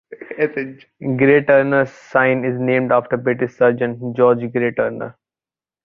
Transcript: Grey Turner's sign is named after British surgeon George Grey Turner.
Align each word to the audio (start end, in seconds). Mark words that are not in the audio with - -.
Grey 1.15 1.43
Turner's 1.45 1.91
sign 1.93 2.43
is 2.43 2.59
named 2.59 2.91
after 2.91 3.17
British 3.17 3.53
surgeon 3.53 4.15
George 4.15 4.51
Grey 4.51 4.71
Turner. 4.71 5.15